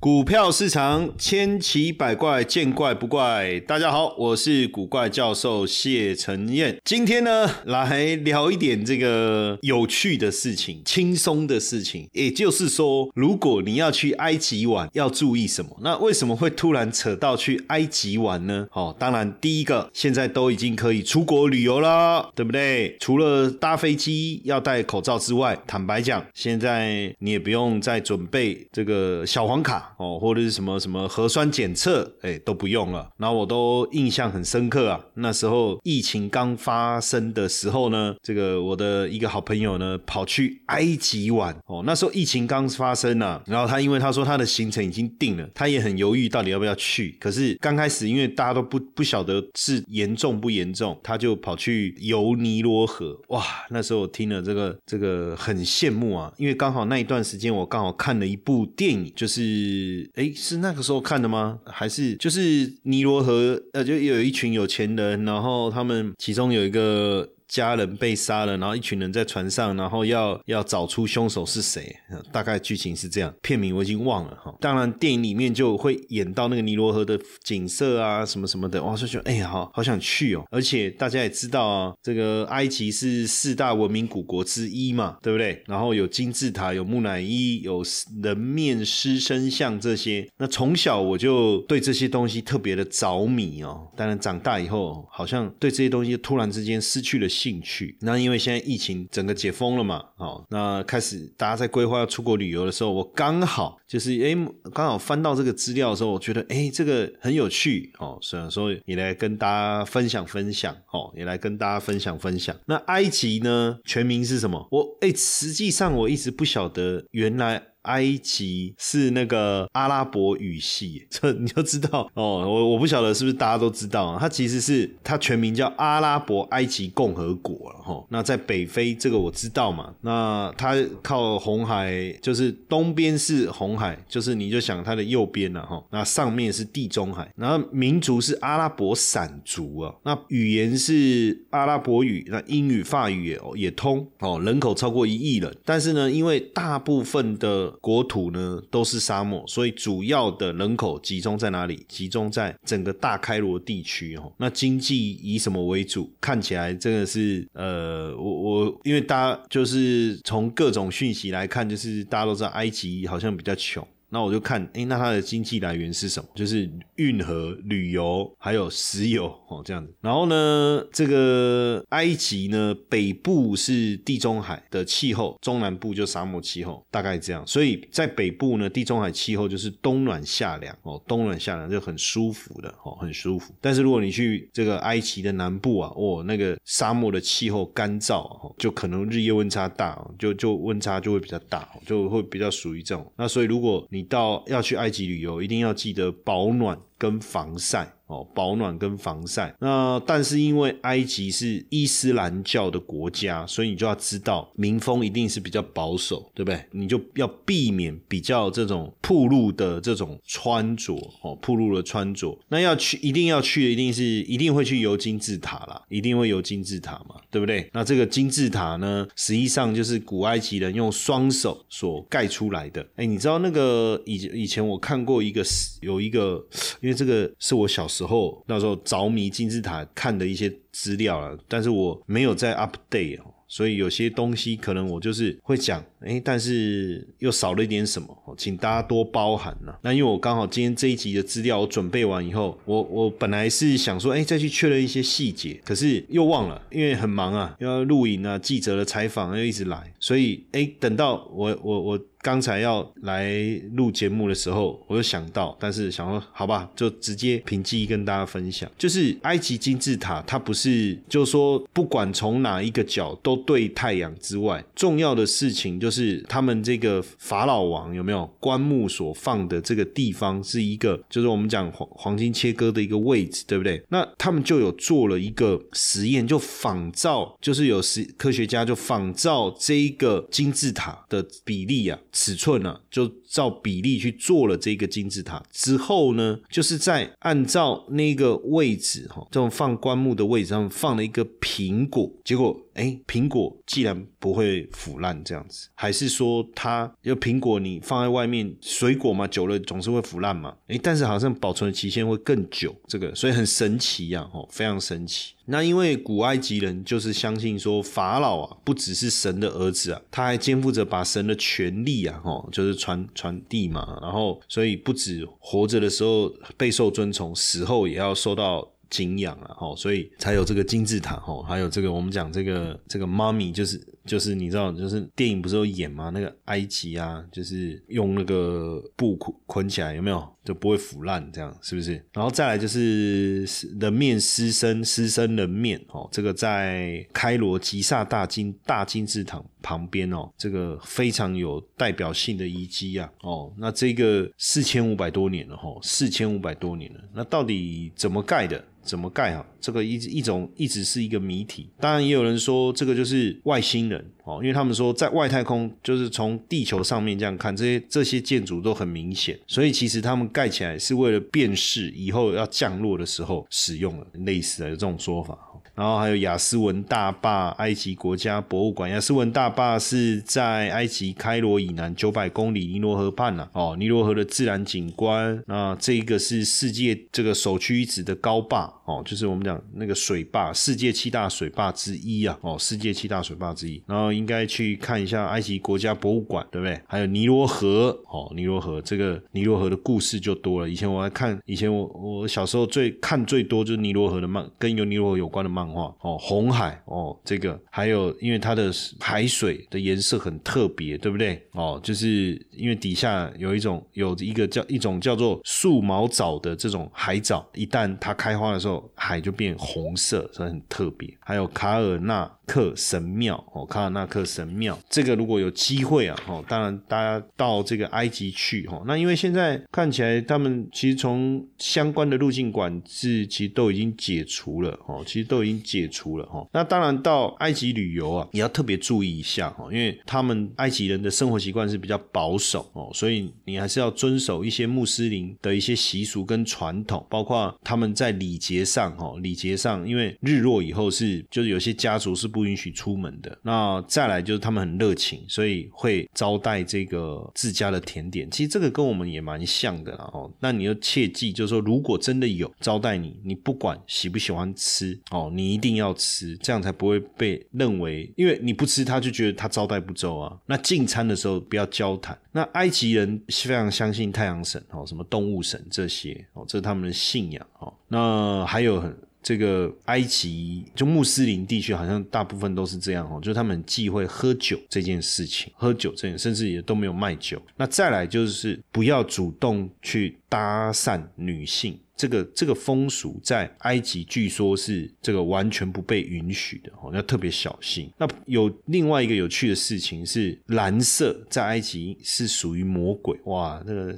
[0.00, 3.60] 股票市场千奇百怪，见怪不怪。
[3.60, 6.80] 大家好，我是古怪教授谢承彦。
[6.82, 12.08] 今天呢，来聊一点这个有趣的事情、轻松的事情。
[12.12, 15.76] 也就是说，如果你要去埃及玩，要注意什么？
[15.82, 18.66] 那为什么会突然扯到去埃及玩呢？
[18.72, 22.96] 哦，当然，第一个，现在都已经可以出国旅游了，对不对？
[23.00, 29.89] 除了搭飞机要戴口罩之外，坦白讲，现在你也不用再准备这个小黄卡。
[30.00, 33.06] 哦，或者是什么什么核酸检测，哎，都不用了。
[33.18, 34.98] 然后我都印象很深刻啊。
[35.16, 41.54] 那时候疫情刚发生的时候呢，这个我的一个好朋友呢，跑去埃及玩。
[41.66, 47.14] 哦，那时候疫情刚发生啊，然后他因为他说他的行程已经定了，他也很犹豫到底要不要去。
[47.20, 53.20] 可是刚开始因为大家都不不晓得是严重不严重，他就跑去游尼罗河。
[53.28, 59.89] 哇，那时候我听了这个这个很羡慕啊，因为刚好那一段时间我刚好看了一部电影，就是。
[60.14, 61.58] 哎，是那个时候看的吗？
[61.66, 63.60] 还是就是尼罗河？
[63.72, 67.28] 呃，就有一群有钱人，然后他们其中有一个。
[67.50, 71.94] 家人被杀了，然后一群人在船上，然后要要找出凶手是谁。
[72.32, 74.54] 大概剧情是这样，片名我已经忘了哈。
[74.60, 78.80] 当然电影里面就会演到那个尼罗河的景色啊，什么什么的。
[78.82, 80.44] 哇，就觉得哎呀，好好想去哦。
[80.52, 85.60] 而且大家也知道啊，这个埃及是四大文明古国之一嘛，对不对？
[85.66, 87.82] 然后有金字塔，有木乃伊，有
[88.22, 90.24] 人面狮身像这些。
[90.38, 93.88] 那从小我就对这些东西特别的着迷哦。
[93.96, 97.28] 当然长大以后，好像对这些东西突然之间失去了。
[97.40, 104.36] 兴趣，那因为现在疫情整个解封了嘛，好，那开始大家在规划要出国旅游的时候，我刚好就是哎，
[104.74, 112.54] 刚好翻到这个资料的时候，我觉得哎，这个很有趣哦，所以说也来跟大家分享分享哦，也来跟大家分享分享。
[112.66, 114.68] 那埃及呢，全名是什么？
[114.70, 117.69] 我哎，实际上我一直不晓得，原来。
[117.82, 122.44] 埃及是那个阿拉伯语系， 这你就知道哦。
[122.46, 124.18] 我我不晓得是不是大家都知道啊？
[124.20, 128.04] 它其实是它全名叫阿拉伯埃及共和国了哈。
[128.10, 129.94] 那在北非这个我知道嘛。
[130.02, 135.82] 那它靠红海，就是东边是红海，就是你就想它的右边了哈。
[135.90, 139.94] 那上面是地中海，然后民族是阿拉伯散族啊。
[140.04, 144.40] 那语言是阿拉伯语，那英语、法语也也通哦。
[144.44, 151.84] 人口超过一亿人，但是呢，因为大部分的国土呢都是沙漠，所以主要的人口集中在哪里？
[151.88, 154.32] 集中在整个大开罗地区哦。
[154.36, 156.10] 那经济以什么为主？
[156.20, 163.86] 看起来真的是呃，我我因为大家就是从各种讯息来看，就是大家都知道埃及好像比较穷。
[164.10, 166.28] 那我就看，哎，那它的经济来源是什么？
[166.34, 169.92] 就是运河、旅游，还有石油哦，这样子。
[170.00, 177.46] 然后呢，这个埃及呢，北部是地中海的气候，中南部就沙漠气候，大概这样。
[177.46, 183.54] 所以在北部呢，地中海气候就是冬暖夏凉哦，冬暖夏凉就很舒服的哦，很舒服。
[183.60, 193.12] 但是如果你去这个埃及的南部啊，哦，那个沙漠的气候干燥哦，就可能日夜温差大，就就温差就会比较大，就会比较属于这种。
[193.16, 196.80] 那所以如果你你到要去埃及旅游，一定要记得保暖。
[197.00, 197.90] 跟防晒。
[198.10, 199.54] 哦，保暖跟防晒。
[199.60, 206.60] 那但是因为埃及是伊斯兰教的国家，所以你就要知道民风一定是比较保守，对不对？
[206.72, 212.36] 你就要避免比较这种铺路的这种穿着哦，铺路的穿着。
[212.48, 217.70] 那要去一定要去的，一定是一定会去游金字塔啦，一定会游金字塔嘛，对不对？
[217.72, 222.84] 那这个金字塔呢，实际上就是古埃及人用双手所盖出来的。
[222.96, 225.44] 哎，你知道那个以以前我看过一个
[225.80, 226.44] 有一个，
[226.90, 228.00] 因为这个是我小时。
[228.04, 233.20] 候，那时候着迷金字塔看的一些资料了，但是我没有在 update。
[233.46, 238.08] 所以有些东西可能我就是会讲，哎，但是又少了一点什么，
[238.38, 239.74] 请大家多包涵呢。
[239.82, 253.34] 那因为我刚好今天这一集的资料我准备完以后，我我本来是想说，哎，再去确认一些细节，可是又忘了，因为很忙啊，要录影啊，记者的采访又一直来，所以哎，等到我我我刚才要来
[253.72, 263.40] 录节目的时候，我就想到，但是想说，好吧，就直接凭记忆跟大家分享，就是埃及金字塔，它不是，就是说不管从哪一个角都。
[263.50, 273.82] 对太阳之外，重要的事情就是他们这个法老王有没有棺木所放的这个地方是一个，就是我们讲黄黄金切割的一个位置，对不对？
[273.88, 305.34] 那他们就有做了一个实验，就仿照，就是有实科学家就仿照这一个金字塔的比例啊，尺寸啊，就照比例去做了这个金字塔之后呢，就是在按照那个位置哈，这种放棺木的位置上放了一个苹果，结果哎，苹果既然不会腐烂这样子，还是说它就苹果你放在外面，水果嘛久了总是会腐烂嘛，哎，但是好像保存的期限会更久，这个所以很神奇呀，哦，非常神奇。
[305.50, 318.66] 那因为古埃及人就是相信说法老啊不只是神的儿子啊，他还肩负着把神的权力啊，哦，就是传传递嘛，然后所以不止活着的时候备受尊崇，死后也要受到。
[318.90, 326.10] 敬仰啊，吼，所以才有这个金字塔，吼，还有这个我们讲这个这个妈咪，就是就是你知道，就是电影不是有演吗？
[326.12, 331.92] 那个埃及啊，就是用那个布捆捆起来，有没有就不会腐烂，这样是不是？
[332.12, 333.44] 然后再来就是
[333.80, 348.64] 人面狮身，狮身人面，哦，这个在开罗吉萨大金大金字塔旁边哦，这个非常有代表性的遗迹啊，哦，那这个四千五百多年了，哈，四千五百多年了，那到底怎么盖的？
[348.82, 349.46] 怎么盖啊？
[349.60, 351.68] 这个一一种一直是一个谜题。
[351.78, 365.38] 当然，也有人说这个就是外星人哦，因为他们说在外太空，就是从地球上面这样看，这些这些建筑都很明显，所以其实他们盖起来是为了辨识以后要降落的时候使用的，类似的这种说法。
[365.72, 368.90] 然后还有亚斯文大坝，埃及国家博物馆。
[368.90, 375.42] 亚斯文大坝是在埃及开罗以南九百公里尼罗河畔呐，哦，尼罗河的自然景观。
[375.46, 383.80] 那这一个是世界这个首屈一指的高坝，哦，就是我们讲那个水坝，世界七大水坝之一啊，哦，世界七大水坝之一。
[383.86, 386.80] 然后应该去看一下埃及国家博物馆，对不对？
[386.88, 390.68] 还有尼罗河，哦，尼罗河这个尼罗河的故事就多了。
[390.68, 395.94] 以前我还看，以前我我小时候最看最多就是尼罗河的漫，跟有尼罗河有关的漫画。
[396.00, 401.40] 哦，红海哦，这个还有，因为它的海水的颜色很特别，对不对？
[401.52, 411.16] 哦，就是因为底下有一种有一个叫一种叫做树毛藻的这种海藻，一旦它开花的时候，海就变红色，所以很特别。
[411.20, 412.30] 还有卡尔纳。
[412.50, 426.44] 克神庙哦，卡尔纳克神庙，这个如果有机会啊，哦，当然大家到这个埃及去哈，那因为现在看起来他们其实从相关的入境管制其实都已经解除了哦，其实都已经解除了哈。
[426.52, 442.39] 那当然到埃及旅游啊，也要特别注意一下哈，因为他们埃及人的生活习惯是比较保守哦，所以你还是要遵守一些穆斯林的一些习俗跟传统，包括他们在礼节上哈，礼节上，因为日落以后是就是有些家族是不。
[442.40, 443.38] 不允许出门的。
[443.42, 448.30] 那再来就是他们很热情，所以会招待这个自家的甜点。
[448.30, 450.30] 其实这个跟我们也蛮像的啦哦。
[450.40, 460.34] 那你要切记，就是说，如果真的有招待你，你不管喜不喜欢吃哦，你一定要吃，这样才不会被认为，因为你不吃，他就觉得他招待不周啊。
[460.46, 462.18] 那进餐的时候不要交谈。
[462.32, 467.74] 那埃及人非常相信太阳神哦，什么动物神这些哦，这是他们的信仰哦。
[467.88, 468.96] 那还有很。
[469.22, 477.40] 这个埃及就穆斯林地区，好像大部分都是这样哦，就他们忌讳喝酒这件事情，喝酒这件，甚至也都没有卖酒。
[477.56, 481.78] 那再来就是不要主动去搭讪女性。
[482.00, 487.92] 这个这个风俗在埃及据说是这个完全不被允许的哦，要特别小心。
[487.98, 493.94] 那有另外一个有趣的事情是，蓝色在埃及是属于魔鬼哇，那个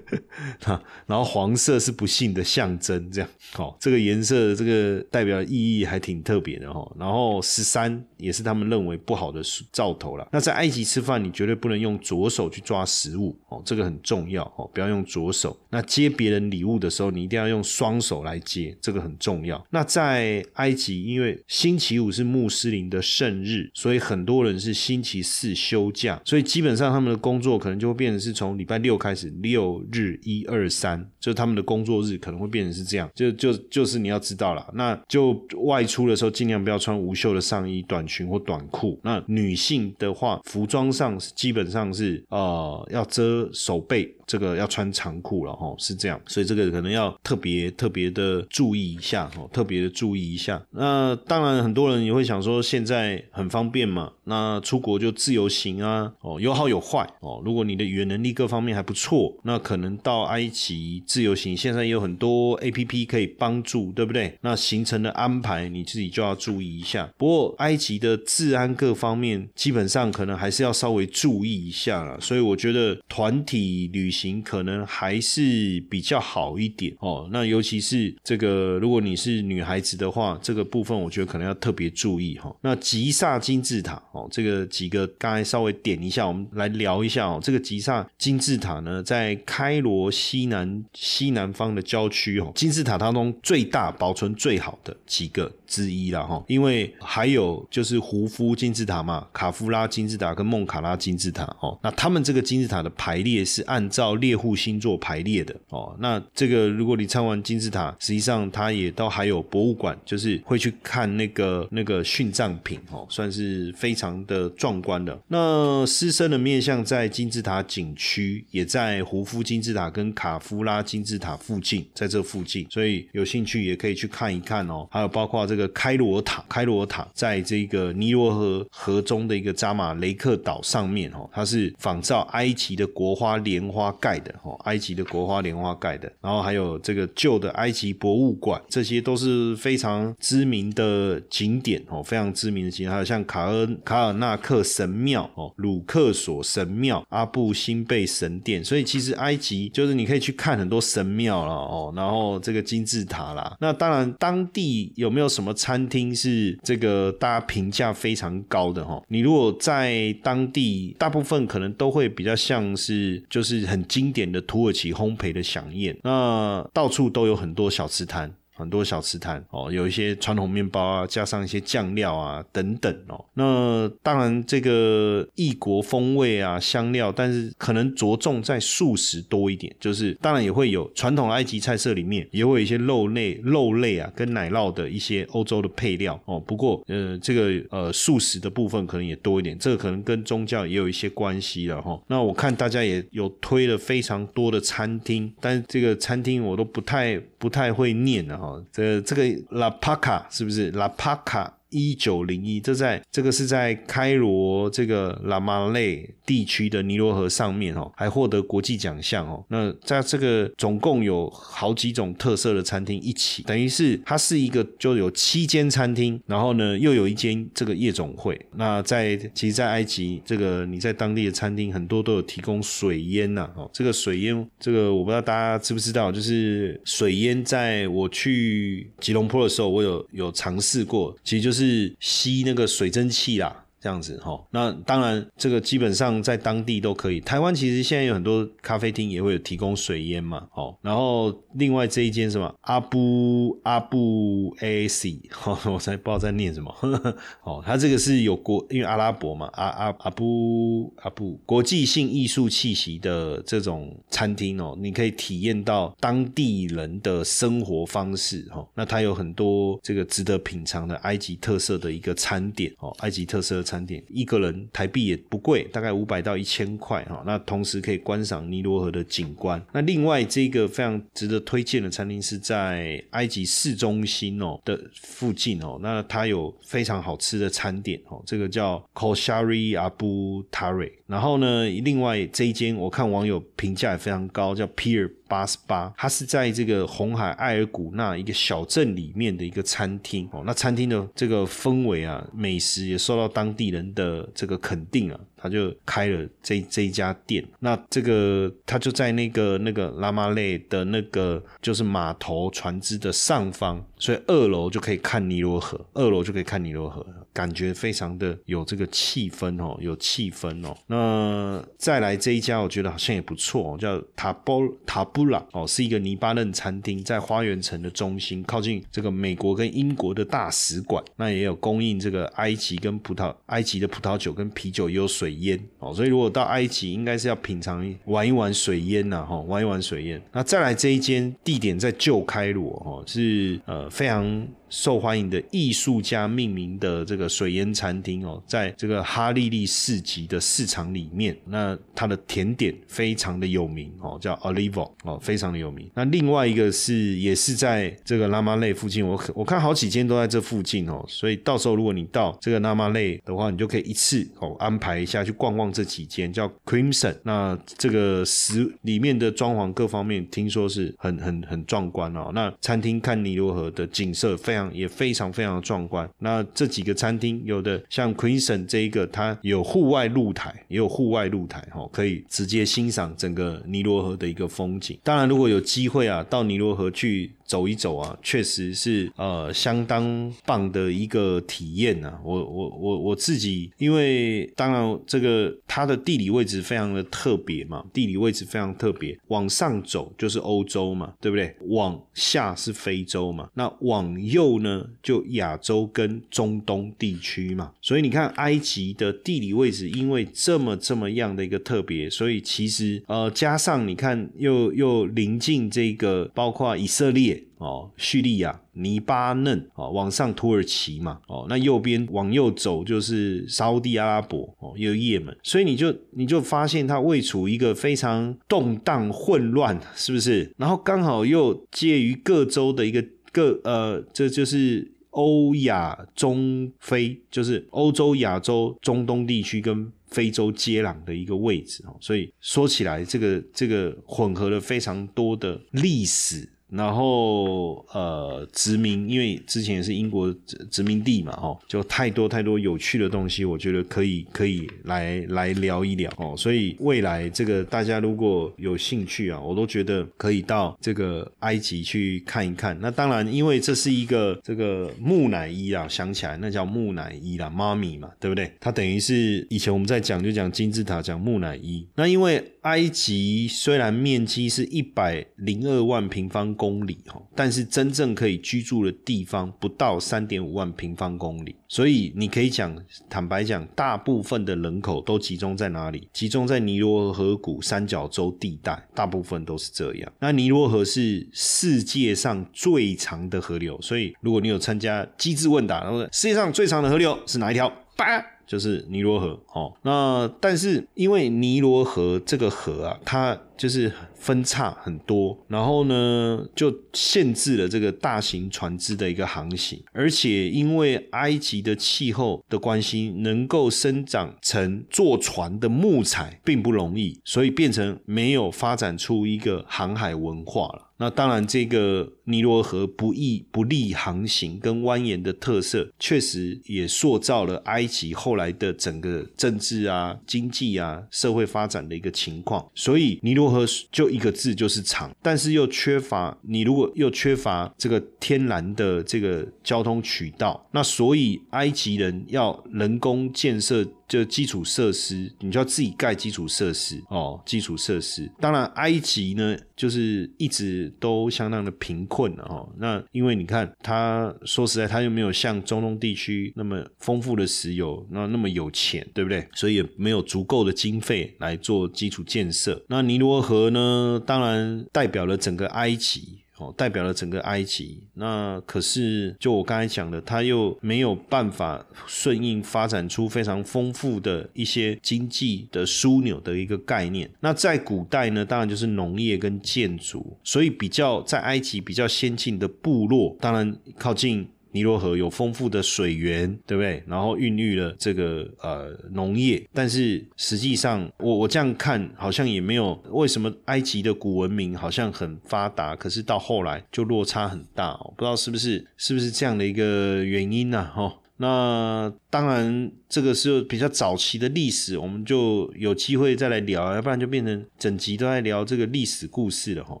[0.62, 6.88] 哈，然后黄色是不幸的象征，这样哦，这个颜色这个代表意义还挺特别的哈。
[6.96, 9.42] 然后十三也是他们认为不好的
[9.72, 10.28] 兆头了。
[10.30, 15.58] 那在埃及吃饭，你绝对不能用左手去抓食物哦，这个很重要哦，不要用左手。
[15.70, 17.47] 那接别人礼物的时候，你一定要。
[17.48, 19.64] 用双手来接，这个很重要。
[19.70, 33.08] 那在埃及，因为星期五是穆斯林的圣日，所以很多人是星期四休假，所以基本上他们的工作可能就会变成是从礼拜六开始，六日一二三，就他们的工作日可能会变成是这样。
[33.14, 35.32] 就就就是你要知道了，那就
[35.64, 38.98] 外出的时候尽量不要穿无袖的上衣、短裙或短裤。
[39.02, 44.14] 那女性的话，服装上基本上是呃要遮手背。
[44.28, 50.62] 这个要穿长裤了哈，是这样，所以这个可能要特别特别的注意一下哈，特别的注意一下。
[50.70, 57.40] 那当然，很多人也会想说，现在很方便嘛，那出国就自由行啊，哦，有好有坏哦。
[57.42, 64.36] 如果你的语言能力各方面还不错，那可能到埃及自由行，现在也有很多 A P P 可以帮助，对不对？
[64.42, 67.08] 那行程的安排你自己就要注意一下。
[67.16, 72.20] 不过埃及的治安各方面，基本上可能还是要稍微注意一下了。
[72.20, 82.54] 所以我觉得团体旅行可能还是比较好一点哦，那尤其是这个，如果你是女孩子的话，这个部分我觉得可能要特别注意哈。
[82.60, 87.38] 那吉萨金字塔哦，这个几个刚才稍微点一下，我们来聊一下哦。
[87.42, 96.42] 这个吉萨金字塔呢，在开罗西南西南方的郊区哦，金字塔当中最大、保存最好的几个之一了哈。
[96.48, 105.94] 因为还有就是胡夫金字塔嘛，卡夫拉金字塔跟孟卡拉金字塔哦，那他们这个金字塔的排列是按照猎户星座排列的哦。
[105.98, 115.18] 那这个如果你参观金字塔，实际上它也都还有博物馆，就是会去看那个那个殉葬品哦，算是非常的壮观的。
[115.28, 124.86] 那狮身的面相在金字塔景区，也在胡夫金字塔跟卡夫拉金字塔附近，在这附近，所以有兴趣也可以去看一看哦。
[124.90, 136.10] 还有包括这个开罗塔，开罗塔在这个尼罗河河中的一个扎马雷克岛上面哦，它是仿照埃及的国花莲花盖的哦，埃及的国花莲花盖的。
[136.20, 142.90] 然后还有这个旧的埃及博物馆，这些都是非常知名的景点哦，非常知名的景点。
[142.90, 148.64] 还有像卡恩卡尔纳克神庙哦，鲁克索神庙、阿布辛贝神殿。
[148.64, 153.56] 所以其实埃及就是你可以去看很多神庙了哦，然后这个金字塔啦。
[153.60, 159.02] 那当然，当地有没有什么餐厅是这个大家评价非常高的哈？
[159.08, 165.98] 你如果在当地，大部分可能都会比较像是就是很经典的土耳其烘焙的飨宴。
[166.02, 168.32] 那到处都有很多小吃摊。
[168.58, 173.24] 很多小吃摊哦，有一些传统面包啊，加上一些酱料啊等等哦。
[173.34, 179.74] 那当然这个异国风味啊香料，但是可能着重在素食多一点。
[179.78, 186.40] 就是当然也会有传统埃及菜色里面也会有一些肉类、肉类啊跟奶酪的一些欧洲的配料哦。
[186.40, 192.00] 不过呃这个呃素食的部分可能也多一点，这个可能跟宗教也有一些关系了哈。
[192.08, 198.60] 那我看大家也有推了非常多的餐厅，但是这个餐厅我都不太不太会念的哈。
[198.72, 201.57] 这这个拉帕卡是不是拉帕卡？
[201.70, 209.44] 一九零一，这在这个是在开罗这个拉马累地区的尼罗河上面哦，还获得国际奖项哦。
[209.48, 218.40] 那在这个总共有好几种特色的餐厅一起，等于是它是一个就有七间餐厅，然后呢又有一间这个夜总会。
[218.54, 223.70] 那在其实，在埃及这个你在当地的餐厅很多都有提供水烟呐哦。
[223.74, 231.57] 这个水烟，这个我不知道大家知不知道，就是水烟，在我去吉隆坡的时候，我有有尝试过，其实就是。
[231.58, 233.64] 是吸那个水蒸气啦。
[233.80, 237.20] 这样子哈，那当然这个基本上在当地都可以。
[237.20, 245.20] 台湾其实现在有很多咖啡厅也会有提供水烟嘛，哦，然后另外这一间什么阿布阿布 A C，
[245.64, 258.66] 我才不知道在念什么，呵呵哦，它这个是有国因为阿拉伯嘛，阿阿阿布阿布国际性艺术气息的这种餐厅哦，你可以体验到当地人的生活方式哈。
[258.74, 263.62] 那它有很多这个值得品尝的埃及特色的一个餐点哦，埃及特色。
[263.68, 267.22] 餐点一个人台币也不贵，大概五百到一千块哈。
[267.26, 269.62] 那同时可以观赏尼罗河的景观。
[269.72, 275.78] 那另外这个非常值得推荐的餐厅是在埃及市中心哦的附近哦。
[275.82, 280.92] 那它有非常好吃的餐点哦，这个叫 Koshari Abu Tare。
[281.08, 285.10] 然后呢，另外这一间我看网友评价也非常高，叫 Pier。
[285.28, 290.42] 八十八，它是在这个红海埃尔古纳一个小镇里面的一个餐厅哦。
[290.46, 295.20] 那餐厅的这个氛围啊，美食也受到当地人的这个肯定啊。
[295.36, 310.76] 他就开了这这一家店，那这个他就在那个那个拉马累的那个就是码头船只的上方，所以二楼就可以看尼罗河，二楼就可以看尼罗河，感觉非常的有这个气氛哦，有气氛哦。
[310.88, 325.28] 那再来这一家，我觉得好像也不错，叫塔波塔布拉哦，是一个黎巴嫩餐厅，在花园城的中心，靠近这个美国跟英国的大使馆，那也有供应这个埃及跟葡萄埃及的葡萄酒跟啤酒，也有水。
[325.28, 330.22] 水烟哦，所以如果到埃及，应该是要品尝玩一玩水烟呐，哈，玩一玩水烟。
[330.32, 334.57] 那再来这一间地点在旧开罗，哈，是呃非常。
[334.70, 345.90] 受欢迎的艺术家命名的这个水烟餐厅哦，在这个哈利利市集的市场里面，那它的甜点非常的有名哦，叫 Olivo 哦，非常的有名。
[345.94, 357.16] 那另外一个是也是在这个拉玛累附近，我我看好几间都在这附近哦，所以到时候如果你到这个拉玛累的话，你就可以一次哦安排一下去逛逛这几间，叫 Crimson。
[357.22, 362.30] 那这个食里面的装潢各方面听说是很很很壮观哦。
[362.34, 364.57] 那餐厅看尼罗河的景色非常。
[364.72, 366.08] 也非常非常的壮观。
[366.18, 374.98] 那这几个餐厅，有的像 Queenson 这一个，它有户外露台，也有户外露台，哦，可以直接欣赏整个尼罗河的一个风景。
[375.02, 377.30] 当然，如果有机会啊，到尼罗河去。
[377.48, 382.12] 走一走啊，确实是呃相当棒的一个体验呐。
[382.22, 389.18] 我我我我自己，因为当然这个它的地理位置非常的特别嘛，地理位置非常特别。
[389.28, 391.56] 往上走就是欧洲嘛，对不对？
[391.68, 397.72] 往下是非洲嘛，那往右呢就亚洲跟中东地区嘛。
[397.80, 407.37] 所以你看埃及的地理位置，因为这么这么样的一个特别，所以其实呃加上你看又又临近这个包括以色列。
[407.58, 420.52] 哦，叙利亚、黎巴嫩，哦，往上土耳其嘛，哦，那右边往右走就是沙地阿拉伯，哦，有也门，所以你就你就发现它位处一个非常动荡混乱，是不是？
[420.56, 436.48] 然后刚好又介于各州的一个各呃，这就是欧亚中非，就是欧洲、亚洲、中东地区跟非洲接壤的一个位置哦，所以说起来，这个这个混合了非常多的历史。
[436.70, 446.34] 然后呃，殖民，因为之前也是英国殖殖民地嘛，哦，就太多太多有趣的东西，我觉得可以可以来来聊一聊哦。
[446.36, 452.76] 所以未来这个大家如果有兴趣啊，我都觉得可以到这个埃及去看一看。
[452.82, 458.52] 那当然，因为这是一个这个木乃伊啊，想起来那叫木乃伊啦，妈咪嘛，对不对？
[458.60, 461.86] 它等于是以前我们在讲就讲金字塔，讲木乃伊。
[461.94, 466.57] 那因为埃及虽然面积是一百零二万平方。
[466.58, 472.76] 公里哈，但是真正可以居住的地方不到三点五万平方公里，所以你可以讲，
[473.08, 476.08] 坦白讲，大部分的人口都集中在哪里？
[476.12, 480.12] 集中在尼罗河谷三角洲地带，大部分都是这样。
[480.18, 487.72] 那尼罗河是世界上最长的河流，所以如果你有参加机智问答，然后世界上最长的河流是哪一条？
[487.96, 489.74] 八就是尼罗河哦。
[489.82, 510.84] 那但是因为尼罗河这个河啊，它就是分叉很多，然后呢，就限制了这个大型船只的一个航行，而且因为埃及的气候的关系，能够生长成坐船的木材并不容易，所以变成没有发展出一个航海文化了。
[511.00, 522.68] 那当然，这个尼罗河不易不利航行跟蜿蜒的特色，确实也塑造了埃及后来的整个政治啊、经济啊、社会发展的一个情况。
[522.74, 538.30] 所以尼罗河就一个字就是长，但是又缺乏你如果又缺乏这个天然的这个交通渠道，那所以埃及人要人工建设就基础设施，你就要自己盖基础设施哦，基础设施。
[538.40, 542.68] 当然，埃及呢就是一直都相当的贫困哦。
[542.78, 549.46] 那因为你看，他说实在，他又没有像中东地区那么丰富的石油，那那么有钱，对不对？
[549.54, 552.82] 所以也没有足够的经费来做基础建设。
[552.88, 554.22] 那尼罗河呢？
[554.24, 558.02] 当然代表了整个埃及哦，代表了整个埃及。
[558.14, 567.30] 那可是就我刚才讲的，他又没有办法顺应发展出非常丰富的一些经济的枢纽的一个概念。
[567.40, 570.36] 那在古代呢，当然就是农业跟建筑。
[570.44, 574.48] 所以比较在埃及比较先进的部落，当然靠近。
[574.72, 577.02] 尼罗河有丰富的水源，对不对？
[577.06, 590.90] 然后孕育了这个呃农业，但是实际上，我我这样看好像也没有为什么埃及的古文明好像很发达，可是到后来就落差很大，不知道是不是是不是这样的一个原因呢？
[590.94, 591.14] 哈。
[591.40, 600.00] 那当然，这个是比较早期的历史，我们就有机会再来聊，要不然就变成整集都在聊这个历史故事了哈。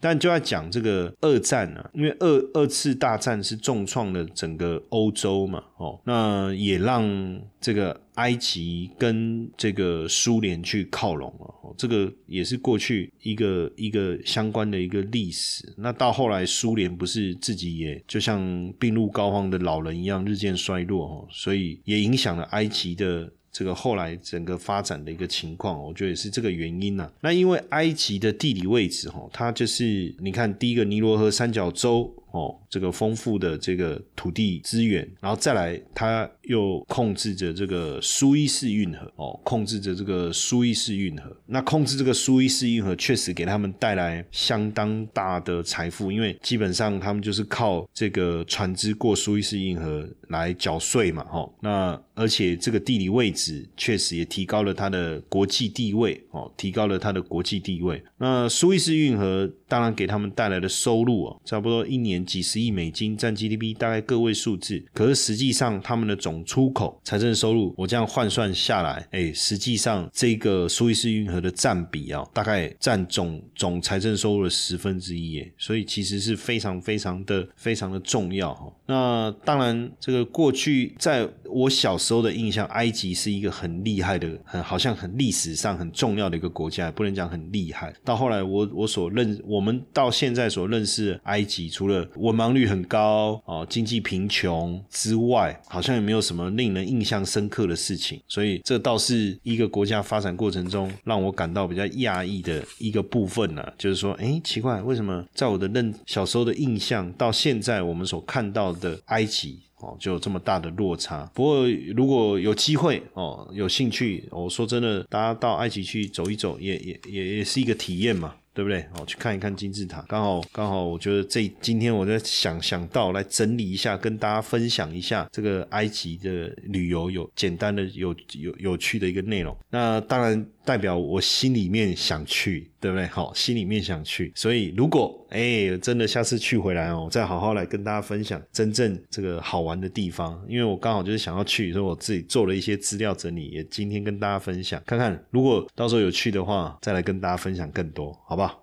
[0.00, 8.00] 但就要讲这个二战啊，因为二二次大战是重创了整个欧洲嘛，哦，那也让这个。
[8.16, 15.64] 埃及跟这个苏联去靠拢了，这个也是过去一个一个相关的一个历史。
[15.78, 25.82] 那到后来，苏联不是自己也就像病入膏肓的老人一样日渐衰落哦，所以也影影响了埃及的这个后来整个发展的一个情况。
[25.82, 27.10] 我觉得也是这个原因呐。
[27.22, 32.14] 那因为埃及的地理位置哈，它就是你看第一个尼罗河三角洲。
[32.32, 41.30] 哦，这个丰富的这个土地资源，然后再来，它又控制着这个苏伊士运河，哦，控制着这个苏伊士运河。
[41.46, 51.48] 那控制这个苏伊士运河，确实给他们带来相当大的财富，因为基本上他们就是靠这个船只过苏伊士运河来缴税嘛，哈。
[51.60, 58.02] 那而且这个地理位置确实也提高了它的国际地位，哦，提高了它的国际地位。
[58.16, 62.21] 那苏伊士运河当然给他们带来的收入啊，差不多一年。
[62.24, 64.82] 几十亿美金，占 GDP 大概个位数字。
[64.92, 75.52] 可是实际上他们的总出口财政收入，我这样换算下来，哎，实际上这个苏伊士运河的占比啊，大概占总总财政收入的十分之一，耶。
[75.58, 78.72] 所以其实是非常非常的非常的重要哈。
[78.86, 87.92] 那当然，这个过去在我小时候的印象，埃及是一个很厉害的，很好像很历史上很重要的一个国家，不能讲很厉害。
[88.04, 98.20] 到后来，我我所认，我们到现在所认识埃及，除了文盲率很高哦，经济贫穷之外，好像也没有什么令人印象深刻的事情。
[98.26, 103.64] 所以，这倒是一个国家发展过程中让我感到比较讶异的一个部分呢。
[103.78, 108.72] 就是说，哎，奇怪，为什么在我的认小时候的印象，到现在我们所看到。
[108.82, 111.30] 的埃及哦，就有这么大的落差。
[111.34, 118.34] 不过如果有机会哦，有兴趣，我说真的，大家到埃及去走一走，也也也也是一个体验嘛。
[118.54, 118.84] 对不对？
[118.98, 129.56] 哦，去看一看金字塔，刚好刚好，我觉得这今天我在想想到来整理一下，跟大家分享一下这个埃及的旅游有简单的有有有趣的一个内容。
[129.70, 133.06] 那当然代表我心里面想去，对不对？
[133.06, 140.40] 好，心里面想去，所以如果哎真的下次去回来哦，再好好来跟大家分享真正这个好玩的地方。
[140.48, 148.62] 因为我刚好就是想要去，所以我自己做了一些资料整理，也今天跟大家分享，看看如果到时候有去的话，再来跟大家分享更多，好不好？